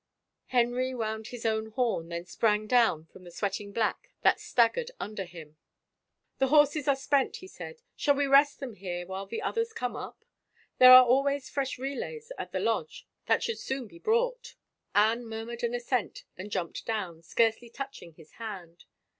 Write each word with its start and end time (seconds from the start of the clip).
Henry 0.47 0.95
wound 0.95 1.27
his 1.27 1.45
own 1.45 1.67
horn, 1.73 2.09
then 2.09 2.25
sprang 2.25 2.65
down 2.65 3.05
from 3.05 3.23
the 3.23 3.29
sweating 3.29 3.71
black 3.71 4.09
that 4.23 4.39
staggered 4.39 4.89
under 4.99 5.25
him. 5.25 5.57
103 6.39 6.39
THE 6.39 6.47
FAVOR 6.47 6.55
OF 6.55 6.59
KINGS" 6.59 6.75
The 6.87 6.87
horses 6.87 6.87
are 6.87 6.99
spent," 7.05 7.35
he 7.35 7.47
said." 7.47 7.81
Shall 7.95 8.15
we 8.15 8.25
rest 8.25 8.59
them 8.59 8.73
here 8.73 9.05
while 9.05 9.27
the 9.27 9.43
others 9.43 9.73
come 9.73 9.95
up? 9.95 10.25
There 10.79 10.91
are 10.91 11.39
fresh 11.41 11.77
relays 11.77 12.31
at 12.39 12.51
the 12.51 12.59
lodge 12.59 13.05
that 13.27 13.43
should 13.43 13.59
soon 13.59 13.85
be 13.85 13.99
brought." 13.99 14.55
Anne 14.95 15.23
murmured 15.23 15.61
an 15.63 15.75
assent 15.75 16.23
and 16.35 16.49
jumped 16.49 16.87
down, 16.87 17.21
scarcely 17.21 17.69
touching 17.69 18.13
his 18.13 18.31
hand. 18.31 18.85